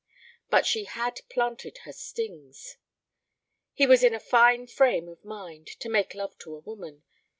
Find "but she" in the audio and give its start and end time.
0.49-0.85